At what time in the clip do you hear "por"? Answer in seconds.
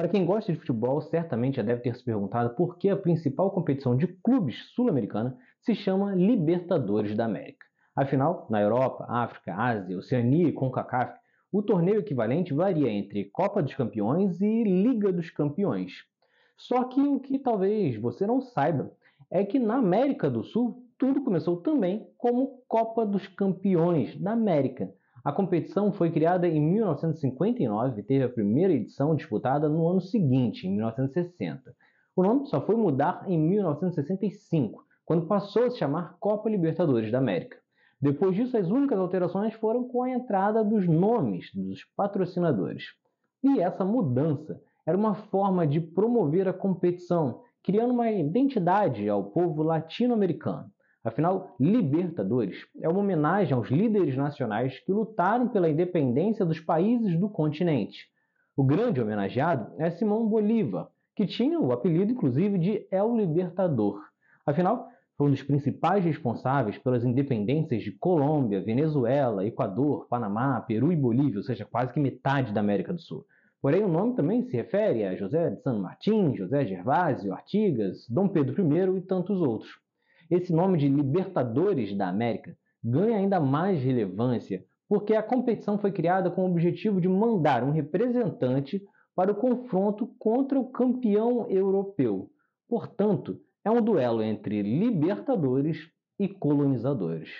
2.54-2.78